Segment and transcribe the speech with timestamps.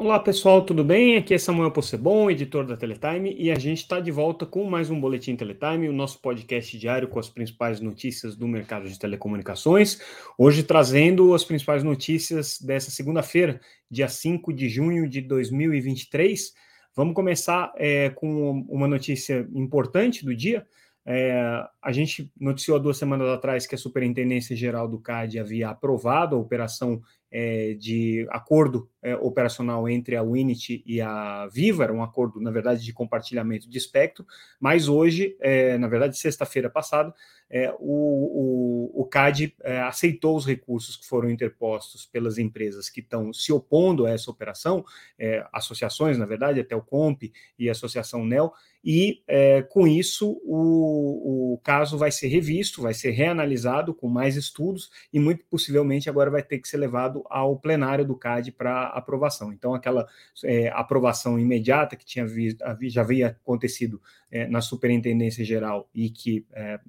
[0.00, 1.16] Olá pessoal, tudo bem?
[1.16, 4.90] Aqui é Samuel Possebon, editor da Teletime, e a gente está de volta com mais
[4.90, 10.00] um Boletim Teletime, o nosso podcast diário com as principais notícias do mercado de telecomunicações.
[10.38, 16.54] Hoje trazendo as principais notícias dessa segunda-feira, dia 5 de junho de 2023.
[16.94, 20.64] Vamos começar é, com uma notícia importante do dia.
[21.04, 25.70] É, a gente noticiou há duas semanas atrás que a Superintendência Geral do CAD havia
[25.70, 31.92] aprovado a operação é, de acordo é, operacional entre a Unity e a Viva, era
[31.92, 34.26] um acordo, na verdade, de compartilhamento de espectro,
[34.58, 37.14] mas hoje, é, na verdade, sexta-feira passada,
[37.50, 43.00] é, o, o, o, CAD é, aceitou os recursos que foram interpostos pelas empresas que
[43.00, 44.84] estão se opondo a essa operação,
[45.18, 47.22] é, associações, na verdade, até o Comp
[47.58, 48.52] e a Associação NEL,
[48.84, 49.22] e
[49.70, 55.18] com isso o, o caso vai ser revisto, vai ser reanalisado com mais estudos e
[55.18, 59.52] muito possivelmente agora vai ter que ser levado ao plenário do CAD para aprovação.
[59.52, 60.06] Então, aquela
[60.44, 66.46] é, aprovação imediata que tinha vi, já havia acontecido é, na Superintendência Geral e que
[66.52, 66.80] é,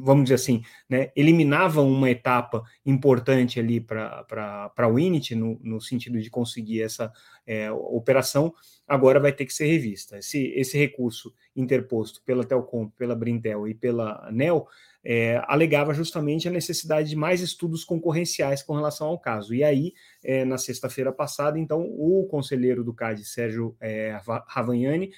[0.00, 6.20] vamos dizer assim, né, eliminava uma etapa importante ali para a Unity, no, no, sentido
[6.20, 7.12] de conseguir essa
[7.46, 8.54] é, operação,
[8.86, 10.18] agora vai ter que ser revista.
[10.18, 14.66] Esse, esse recurso interposto pela Telcom, pela Brintel e pela ANEL
[15.04, 19.54] é, alegava justamente a necessidade de mais estudos concorrenciais com relação ao caso.
[19.54, 25.12] E aí, é, na sexta-feira passada, então, o conselheiro do CAD, Sérgio é, Ravagnani,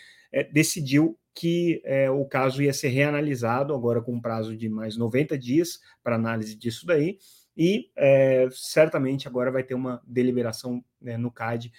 [0.52, 5.38] decidiu que é, o caso ia ser reanalisado, agora com um prazo de mais 90
[5.38, 7.18] dias para análise disso daí,
[7.54, 11.70] e é, certamente agora vai ter uma deliberação né, no CAD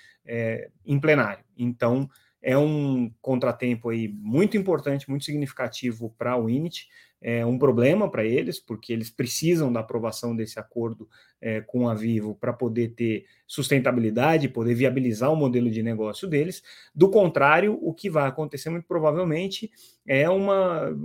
[0.86, 1.44] em plenário.
[1.58, 2.08] Então,
[2.42, 6.88] é um contratempo aí muito importante, muito significativo para a Unity,
[7.22, 11.10] é um problema para eles, porque eles precisam da aprovação desse acordo
[11.42, 16.62] é, com a Vivo para poder ter sustentabilidade, poder viabilizar o modelo de negócio deles.
[16.94, 19.72] Do contrário, o que vai acontecer muito provavelmente
[20.06, 20.96] é uma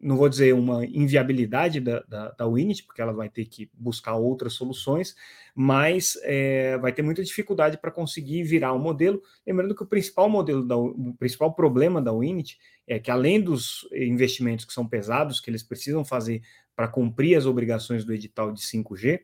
[0.00, 4.16] não vou dizer uma inviabilidade da, da, da Unity, porque ela vai ter que buscar
[4.16, 5.14] outras soluções,
[5.54, 9.20] mas é, vai ter muita dificuldade para conseguir virar o um modelo.
[9.46, 13.88] Lembrando que o principal modelo, da, o principal problema da Unity é que, além dos
[13.92, 16.42] investimentos que são pesados, que eles precisam fazer
[16.76, 19.22] para cumprir as obrigações do edital de 5G,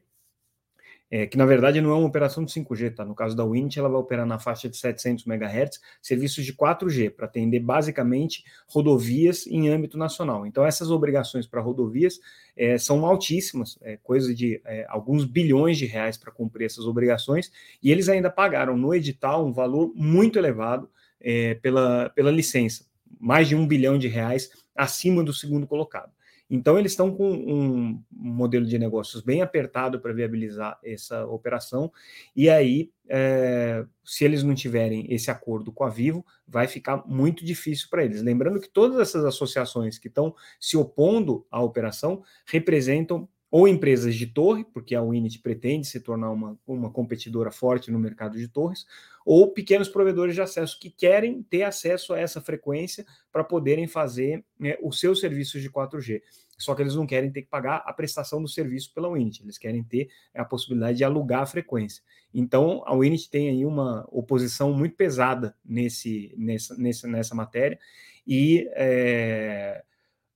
[1.14, 3.04] é, que na verdade não é uma operação de 5G, tá?
[3.04, 7.08] No caso da Winit, ela vai operar na faixa de 700 MHz, serviços de 4G,
[7.10, 10.44] para atender basicamente rodovias em âmbito nacional.
[10.44, 12.18] Então, essas obrigações para rodovias
[12.56, 17.52] é, são altíssimas, é, coisa de é, alguns bilhões de reais para cumprir essas obrigações,
[17.80, 22.86] e eles ainda pagaram no edital um valor muito elevado é, pela, pela licença,
[23.20, 26.10] mais de um bilhão de reais acima do segundo colocado.
[26.48, 31.90] Então, eles estão com um modelo de negócios bem apertado para viabilizar essa operação,
[32.36, 37.44] e aí, é, se eles não tiverem esse acordo com a Vivo, vai ficar muito
[37.44, 38.22] difícil para eles.
[38.22, 44.26] Lembrando que todas essas associações que estão se opondo à operação representam ou empresas de
[44.26, 48.84] torre, porque a Unity pretende se tornar uma, uma competidora forte no mercado de torres,
[49.24, 54.44] ou pequenos provedores de acesso que querem ter acesso a essa frequência para poderem fazer
[54.58, 56.20] né, os seus serviços de 4G.
[56.58, 59.56] Só que eles não querem ter que pagar a prestação do serviço pela Unity, eles
[59.56, 62.02] querem ter a possibilidade de alugar a frequência.
[62.34, 67.78] Então, a Unity tem aí uma oposição muito pesada nesse, nessa, nessa, nessa matéria,
[68.26, 69.84] e é,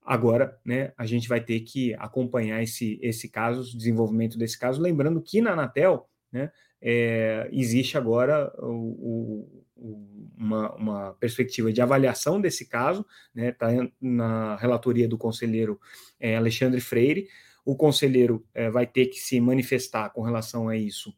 [0.09, 4.81] Agora, né, a gente vai ter que acompanhar esse, esse caso, o desenvolvimento desse caso,
[4.81, 10.05] lembrando que na Anatel, né, é, existe agora o, o,
[10.35, 13.05] uma, uma, perspectiva de avaliação desse caso,
[13.35, 13.67] né, tá
[14.01, 15.79] na relatoria do conselheiro
[16.19, 17.27] é, Alexandre Freire.
[17.63, 21.13] O conselheiro é, vai ter que se manifestar com relação a isso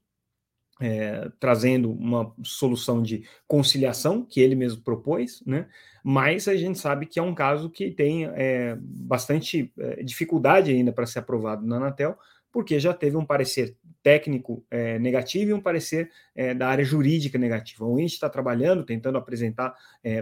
[0.82, 5.68] é, trazendo uma solução de conciliação que ele mesmo propôs, né?
[6.04, 10.92] Mas a gente sabe que é um caso que tem é, bastante é, dificuldade ainda
[10.92, 12.18] para ser aprovado na Anatel,
[12.52, 14.66] porque já teve um parecer técnico
[15.00, 16.10] negativo e um parecer
[16.58, 17.86] da área jurídica negativo.
[17.86, 19.74] O INSS está trabalhando, tentando apresentar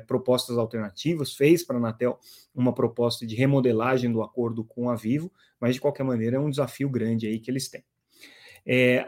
[0.06, 2.20] propostas alternativas, fez para a Anatel
[2.54, 6.52] uma proposta de remodelagem do acordo com a Vivo, mas de qualquer maneira é um
[6.52, 7.84] desafio grande aí que eles têm.
[8.64, 9.08] É,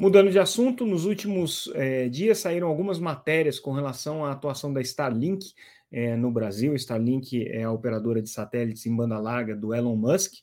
[0.00, 4.80] Mudando de assunto, nos últimos é, dias saíram algumas matérias com relação à atuação da
[4.80, 5.52] Starlink
[5.90, 6.72] é, no Brasil.
[6.76, 10.34] Starlink é a operadora de satélites em banda larga do Elon Musk.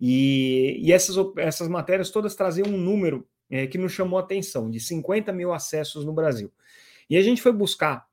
[0.00, 4.70] E, e essas, essas matérias todas traziam um número é, que nos chamou a atenção,
[4.70, 6.50] de 50 mil acessos no Brasil.
[7.08, 8.06] E a gente foi buscar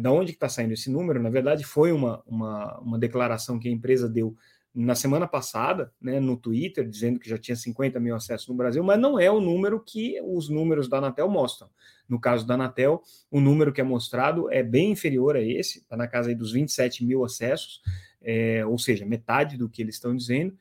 [0.00, 1.22] da onde está saindo esse número.
[1.22, 4.34] Na verdade, foi uma, uma, uma declaração que a empresa deu
[4.74, 8.82] na semana passada, né, no Twitter, dizendo que já tinha 50 mil acessos no Brasil,
[8.84, 11.68] mas não é o número que os números da Anatel mostram.
[12.08, 15.96] No caso da Anatel, o número que é mostrado é bem inferior a esse, está
[15.96, 17.80] na casa dos 27 mil acessos,
[18.22, 20.56] é, ou seja, metade do que eles estão dizendo.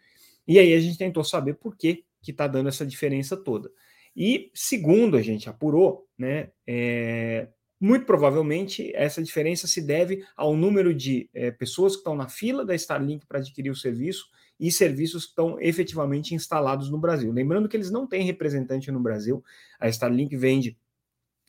[0.47, 3.71] E aí a gente tentou saber por que está dando essa diferença toda.
[4.15, 7.49] E segundo a gente apurou, né, é,
[7.79, 12.65] muito provavelmente essa diferença se deve ao número de é, pessoas que estão na fila
[12.65, 14.25] da Starlink para adquirir o serviço
[14.59, 17.31] e serviços que estão efetivamente instalados no Brasil.
[17.31, 19.43] Lembrando que eles não têm representante no Brasil,
[19.79, 20.77] a Starlink vende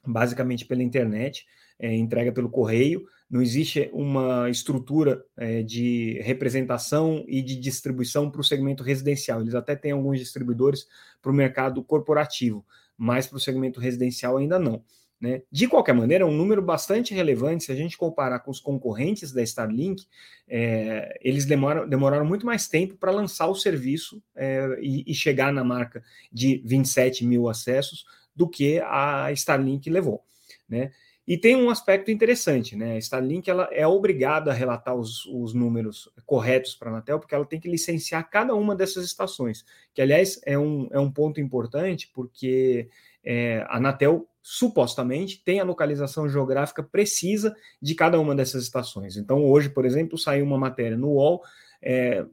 [0.06, 1.46] basicamente pela internet,
[1.78, 8.40] é, entrega pelo correio, não existe uma estrutura é, de representação e de distribuição para
[8.40, 9.40] o segmento residencial.
[9.40, 10.86] Eles até têm alguns distribuidores
[11.20, 12.64] para o mercado corporativo,
[12.96, 14.82] mas para o segmento residencial ainda não.
[15.20, 15.42] Né?
[15.50, 17.64] De qualquer maneira, é um número bastante relevante.
[17.64, 20.06] Se a gente comparar com os concorrentes da Starlink,
[20.46, 25.52] é, eles demoram, demoraram muito mais tempo para lançar o serviço é, e, e, chegar
[25.52, 28.04] na marca de 27 mil acessos
[28.34, 30.22] do que a Starlink levou.
[30.68, 30.92] Né?
[31.28, 32.94] E tem um aspecto interessante, né?
[32.94, 37.34] A Starlink ela é obrigada a relatar os, os números corretos para a Anatel, porque
[37.34, 39.62] ela tem que licenciar cada uma dessas estações,
[39.92, 42.88] que aliás é um, é um ponto importante, porque
[43.30, 49.18] é, a Anatel supostamente tem a localização geográfica precisa de cada uma dessas estações.
[49.18, 51.42] Então, hoje, por exemplo, saiu uma matéria no UOL
[51.82, 52.24] é,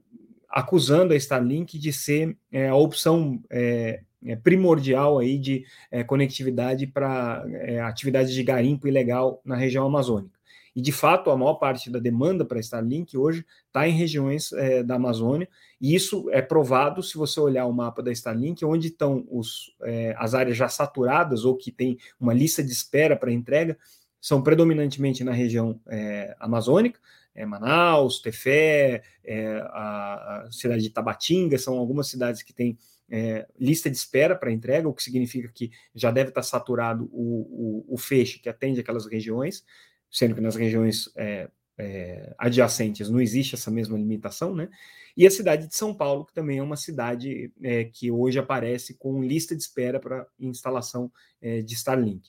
[0.48, 6.86] acusando a Starlink de ser é, a opção é, é, primordial aí de é, conectividade
[6.86, 7.44] para
[7.86, 10.35] atividades de garimpo ilegal na região amazônica.
[10.76, 14.82] E, de fato, a maior parte da demanda para Starlink hoje está em regiões é,
[14.82, 15.48] da Amazônia,
[15.80, 20.14] e isso é provado se você olhar o mapa da Starlink, onde estão os, é,
[20.18, 23.78] as áreas já saturadas ou que tem uma lista de espera para entrega,
[24.20, 27.00] são predominantemente na região é, amazônica,
[27.34, 32.76] é, Manaus, Tefé, é, a, a, cidade de Tabatinga, são algumas cidades que têm
[33.08, 37.84] é, lista de espera para entrega, o que significa que já deve estar saturado o,
[37.88, 39.64] o, o feixe que atende aquelas regiões
[40.10, 41.48] sendo que nas regiões é,
[41.78, 44.68] é, adjacentes não existe essa mesma limitação, né?
[45.16, 48.94] E a cidade de São Paulo, que também é uma cidade é, que hoje aparece
[48.94, 51.10] com lista de espera para instalação
[51.40, 52.28] é, de Starlink.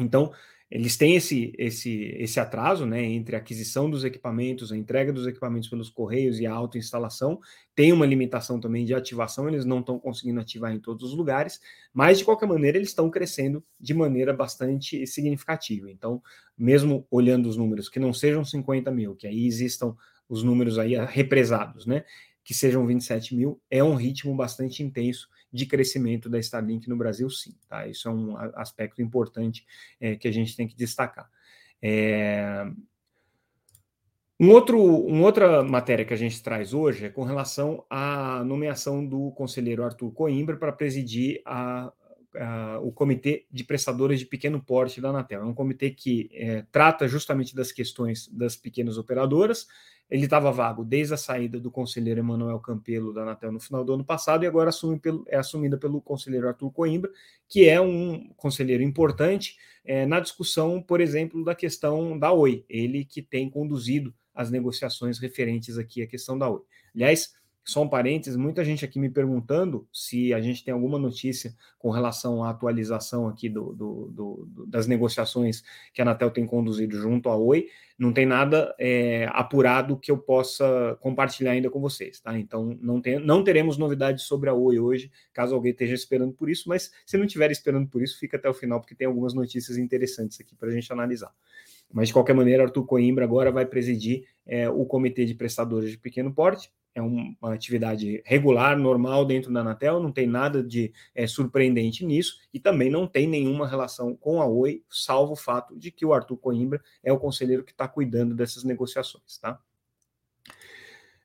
[0.00, 0.32] Então,
[0.74, 5.26] eles têm esse, esse, esse atraso né, entre a aquisição dos equipamentos, a entrega dos
[5.26, 7.38] equipamentos pelos correios e a autoinstalação.
[7.74, 11.60] Tem uma limitação também de ativação, eles não estão conseguindo ativar em todos os lugares,
[11.92, 15.90] mas de qualquer maneira eles estão crescendo de maneira bastante significativa.
[15.90, 16.22] Então,
[16.56, 19.94] mesmo olhando os números que não sejam 50 mil, que aí existam
[20.26, 22.02] os números aí represados, né?
[22.42, 27.28] Que sejam 27 mil, é um ritmo bastante intenso de crescimento da Starlink no Brasil,
[27.28, 27.54] sim.
[27.68, 27.86] Tá?
[27.86, 29.66] Isso é um aspecto importante
[30.00, 31.30] é, que a gente tem que destacar.
[31.80, 32.64] É...
[34.40, 39.06] Um outro, uma outra matéria que a gente traz hoje é com relação à nomeação
[39.06, 41.92] do conselheiro Arthur Coimbra para presidir a,
[42.82, 45.42] o Comitê de Prestadores de Pequeno Porte da Anatel.
[45.42, 49.66] É um comitê que é, trata justamente das questões das pequenas operadoras,
[50.12, 53.94] ele estava vago desde a saída do conselheiro Emanuel Campelo da Anatel no final do
[53.94, 57.10] ano passado e agora assume pelo, é assumida pelo conselheiro Arthur Coimbra,
[57.48, 62.62] que é um conselheiro importante é, na discussão, por exemplo, da questão da Oi.
[62.68, 66.60] Ele que tem conduzido as negociações referentes aqui à questão da Oi.
[66.94, 67.32] Aliás,
[67.64, 71.90] só um parênteses, muita gente aqui me perguntando se a gente tem alguma notícia com
[71.90, 77.28] relação à atualização aqui do, do, do, das negociações que a Anatel tem conduzido junto
[77.28, 77.68] à Oi.
[77.96, 82.36] Não tem nada é, apurado que eu possa compartilhar ainda com vocês, tá?
[82.36, 86.50] Então não, tem, não teremos novidades sobre a Oi hoje, caso alguém esteja esperando por
[86.50, 89.34] isso, mas se não estiver esperando por isso, fica até o final, porque tem algumas
[89.34, 91.32] notícias interessantes aqui para a gente analisar.
[91.92, 95.98] Mas, de qualquer maneira, Arthur Coimbra agora vai presidir é, o Comitê de Prestadores de
[95.98, 96.72] Pequeno Porte.
[96.94, 102.38] É uma atividade regular, normal dentro da Anatel, não tem nada de é, surpreendente nisso
[102.52, 106.12] e também não tem nenhuma relação com a Oi, salvo o fato de que o
[106.12, 109.38] Arthur Coimbra é o conselheiro que está cuidando dessas negociações.
[109.38, 109.58] Tá?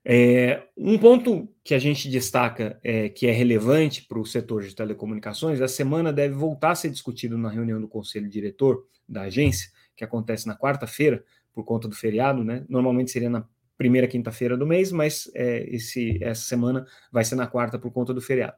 [0.10, 4.74] É, um ponto que a gente destaca é, que é relevante para o setor de
[4.74, 9.70] telecomunicações, a semana deve voltar a ser discutido na reunião do conselho diretor da agência,
[9.98, 12.64] que acontece na quarta-feira, por conta do feriado, né?
[12.70, 13.46] Normalmente seria na
[13.78, 18.14] primeira quinta-feira do mês, mas é, esse, essa semana vai ser na quarta por conta
[18.14, 18.58] do feriado.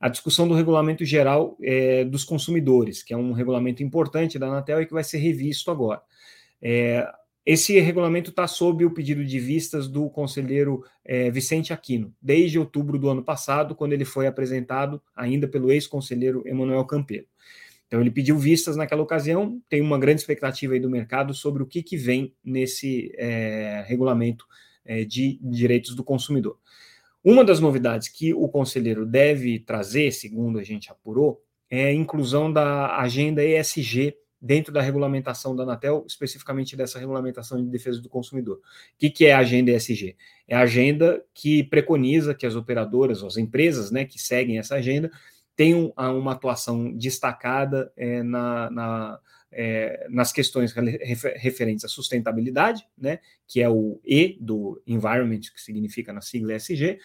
[0.00, 4.82] A discussão do regulamento geral é, dos consumidores, que é um regulamento importante da Anatel
[4.82, 6.00] e que vai ser revisto agora.
[6.62, 7.10] É,
[7.44, 12.98] esse regulamento está sob o pedido de vistas do conselheiro é, Vicente Aquino, desde outubro
[12.98, 17.26] do ano passado, quando ele foi apresentado ainda pelo ex-conselheiro Emanuel Campelo.
[17.88, 21.66] Então ele pediu vistas naquela ocasião, tem uma grande expectativa aí do mercado sobre o
[21.66, 24.46] que, que vem nesse é, regulamento
[24.84, 26.58] é, de direitos do consumidor.
[27.24, 32.52] Uma das novidades que o conselheiro deve trazer, segundo a gente apurou, é a inclusão
[32.52, 38.58] da agenda ESG dentro da regulamentação da Anatel, especificamente dessa regulamentação de defesa do consumidor.
[38.58, 38.60] O
[38.98, 40.16] que, que é a agenda ESG?
[40.46, 45.10] É a agenda que preconiza que as operadoras, as empresas né, que seguem essa agenda,
[45.58, 49.18] tenham uma atuação destacada é, na, na
[49.50, 50.72] é, nas questões
[51.36, 57.00] referentes à sustentabilidade, né, que é o E do environment, que significa na sigla ESG,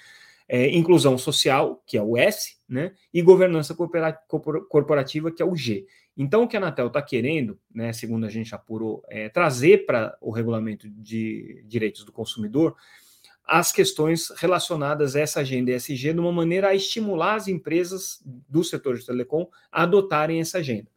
[0.48, 5.88] é, inclusão social, que é o S, né, e governança corporativa, que é o G.
[6.16, 10.16] Então, o que a Anatel está querendo, né, segundo a gente apurou, é trazer para
[10.22, 12.76] o regulamento de direitos do consumidor
[13.46, 18.64] as questões relacionadas a essa agenda ESG de uma maneira a estimular as empresas do
[18.64, 20.88] setor de telecom a adotarem essa agenda.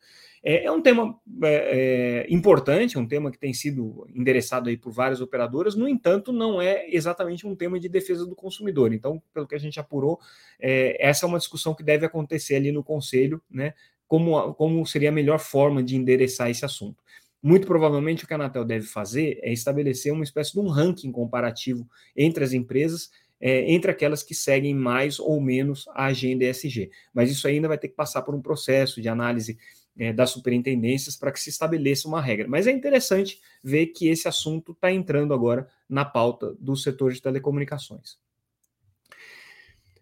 [0.48, 4.76] É, é um tema é, é, importante, é um tema que tem sido endereçado aí
[4.76, 8.92] por várias operadoras, no entanto, não é exatamente um tema de defesa do consumidor.
[8.92, 10.20] Então, pelo que a gente apurou,
[10.60, 13.74] é, essa é uma discussão que deve acontecer ali no Conselho, né?
[14.06, 17.02] Como, como seria a melhor forma de endereçar esse assunto.
[17.46, 21.12] Muito provavelmente o que a Anatel deve fazer é estabelecer uma espécie de um ranking
[21.12, 23.08] comparativo entre as empresas,
[23.40, 26.90] é, entre aquelas que seguem mais ou menos a agenda ESG.
[27.14, 29.56] Mas isso ainda vai ter que passar por um processo de análise
[29.96, 32.48] é, das superintendências para que se estabeleça uma regra.
[32.48, 37.22] Mas é interessante ver que esse assunto está entrando agora na pauta do setor de
[37.22, 38.18] telecomunicações.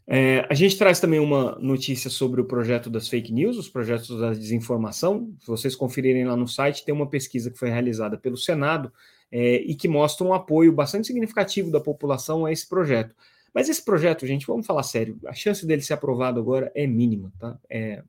[0.06, 4.18] É, a gente traz também uma notícia sobre o projeto das fake news, os projetos
[4.18, 5.34] da desinformação.
[5.40, 8.92] Se vocês conferirem lá no site, tem uma pesquisa que foi realizada pelo Senado
[9.32, 13.14] é, e que mostra um apoio bastante significativo da população a esse projeto.
[13.54, 17.32] Mas esse projeto, gente, vamos falar sério, a chance dele ser aprovado agora é mínima,
[17.38, 17.56] tá?
[17.70, 18.02] É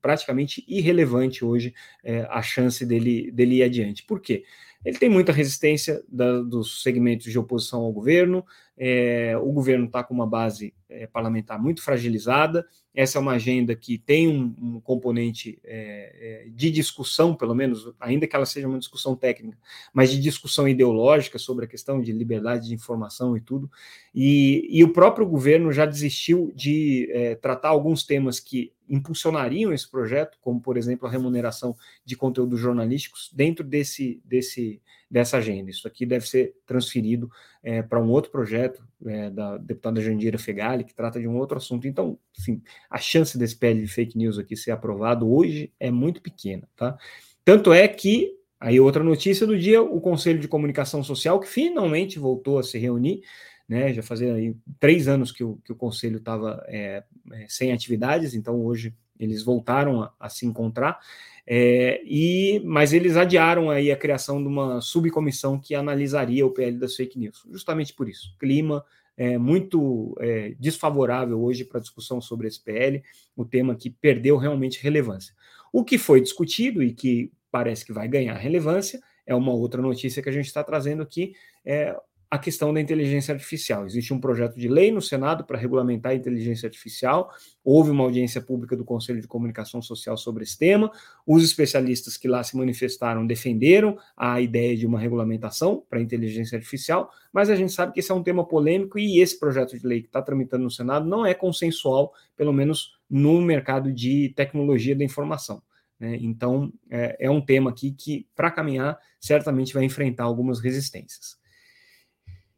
[0.00, 1.74] praticamente irrelevante hoje
[2.04, 4.04] é, a chance dele, dele ir adiante.
[4.04, 4.44] Por quê?
[4.84, 8.44] Ele tem muita resistência da, dos segmentos de oposição ao governo,
[8.76, 12.66] é, o governo está com uma base é, parlamentar muito fragilizada.
[12.94, 17.92] Essa é uma agenda que tem um, um componente é, é, de discussão, pelo menos,
[17.98, 19.58] ainda que ela seja uma discussão técnica,
[19.92, 23.70] mas de discussão ideológica sobre a questão de liberdade de informação e tudo.
[24.14, 29.90] E, e o próprio governo já desistiu de é, tratar alguns temas que impulsionariam esse
[29.90, 35.70] projeto, como, por exemplo, a remuneração de conteúdos jornalísticos, dentro desse, desse, dessa agenda.
[35.70, 37.30] Isso aqui deve ser transferido
[37.62, 41.56] é, para um outro projeto é, da deputada Jandira Fegali, que trata de um outro
[41.56, 41.86] assunto.
[41.86, 46.20] Então, assim, a chance desse PL de fake news aqui ser aprovado hoje é muito
[46.20, 46.96] pequena, tá?
[47.44, 52.18] Tanto é que, aí outra notícia do dia, o Conselho de Comunicação Social, que finalmente
[52.18, 53.22] voltou a se reunir,
[53.68, 53.92] né?
[53.92, 58.34] Já fazia aí três anos que o, que o conselho estava é, é, sem atividades,
[58.34, 60.98] então hoje eles voltaram a, a se encontrar,
[61.46, 66.78] é, e mas eles adiaram aí a criação de uma subcomissão que analisaria o PL
[66.78, 68.34] das fake news, justamente por isso.
[68.38, 68.84] Clima
[69.16, 73.02] é, muito é, desfavorável hoje para a discussão sobre esse PL,
[73.36, 75.34] o tema que perdeu realmente relevância.
[75.72, 80.22] O que foi discutido e que parece que vai ganhar relevância é uma outra notícia
[80.22, 81.34] que a gente está trazendo aqui,
[81.64, 81.96] é
[82.34, 83.86] a questão da inteligência artificial.
[83.86, 87.30] Existe um projeto de lei no Senado para regulamentar a inteligência artificial.
[87.62, 90.90] Houve uma audiência pública do Conselho de Comunicação Social sobre esse tema.
[91.24, 96.56] Os especialistas que lá se manifestaram defenderam a ideia de uma regulamentação para a inteligência
[96.56, 99.86] artificial, mas a gente sabe que esse é um tema polêmico e esse projeto de
[99.86, 104.96] lei que está tramitando no Senado não é consensual, pelo menos no mercado de tecnologia
[104.96, 105.62] da informação.
[106.00, 106.18] Né?
[106.20, 111.43] Então, é, é um tema aqui que, para caminhar, certamente vai enfrentar algumas resistências.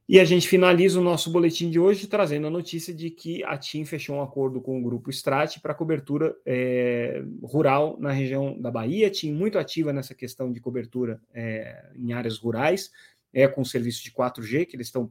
[0.08, 3.58] E a gente finaliza o nosso boletim de hoje trazendo a notícia de que a
[3.58, 8.70] TIM fechou um acordo com o grupo Strat para cobertura é, rural na região da
[8.70, 9.10] Bahia.
[9.10, 12.92] TIM muito ativa nessa questão de cobertura é, em áreas rurais,
[13.32, 15.10] é com o serviço de 4G que eles estão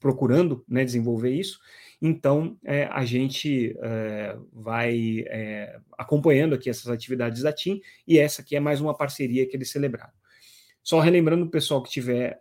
[0.00, 1.60] procurando né, desenvolver isso.
[2.00, 8.40] Então, é, a gente é, vai é, acompanhando aqui essas atividades da TIM e essa
[8.40, 10.14] aqui é mais uma parceria que eles celebraram.
[10.82, 12.40] Só relembrando o pessoal que estiver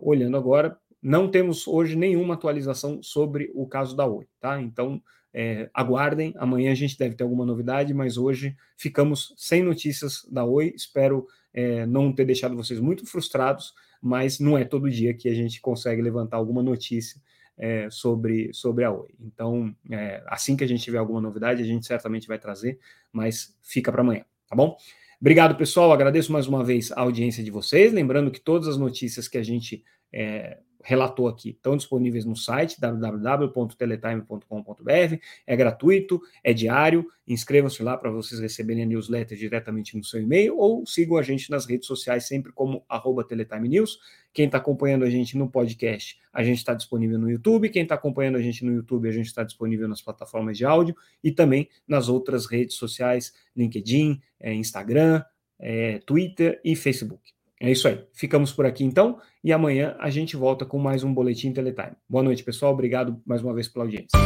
[0.00, 4.60] olhando agora, não temos hoje nenhuma atualização sobre o caso da Oi, tá?
[4.60, 5.00] Então,
[5.32, 10.44] é, aguardem, amanhã a gente deve ter alguma novidade, mas hoje ficamos sem notícias da
[10.44, 10.72] Oi.
[10.74, 15.34] Espero é, não ter deixado vocês muito frustrados, mas não é todo dia que a
[15.34, 17.20] gente consegue levantar alguma notícia
[17.56, 19.08] é, sobre, sobre a Oi.
[19.20, 22.78] Então, é, assim que a gente tiver alguma novidade, a gente certamente vai trazer,
[23.12, 24.76] mas fica para amanhã, tá bom?
[25.20, 25.92] Obrigado, pessoal.
[25.92, 27.92] Agradeço mais uma vez a audiência de vocês.
[27.92, 32.80] Lembrando que todas as notícias que a gente é, relatou aqui estão disponíveis no site
[32.80, 35.16] www.teletime.com.br.
[35.46, 37.06] É gratuito, é diário.
[37.26, 41.50] Inscrevam-se lá para vocês receberem a newsletter diretamente no seu e-mail ou sigam a gente
[41.50, 42.86] nas redes sociais sempre como
[43.28, 43.98] Teletime News.
[44.32, 47.68] Quem está acompanhando a gente no podcast, a gente está disponível no YouTube.
[47.68, 50.96] Quem está acompanhando a gente no YouTube, a gente está disponível nas plataformas de áudio
[51.22, 55.22] e também nas outras redes sociais, LinkedIn, é, Instagram,
[55.58, 57.37] é, Twitter e Facebook.
[57.60, 58.00] É isso aí.
[58.12, 61.92] Ficamos por aqui então e amanhã a gente volta com mais um Boletim Teletime.
[62.08, 62.72] Boa noite, pessoal.
[62.72, 64.18] Obrigado mais uma vez pela audiência.